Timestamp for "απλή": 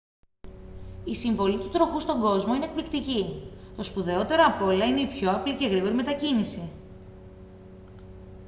5.31-5.53